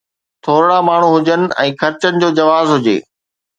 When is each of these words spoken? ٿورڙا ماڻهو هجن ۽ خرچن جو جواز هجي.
ٿورڙا 0.45 0.77
ماڻهو 0.87 1.09
هجن 1.17 1.41
۽ 1.65 1.71
خرچن 1.83 2.13
جو 2.25 2.29
جواز 2.43 2.67
هجي. 2.79 2.97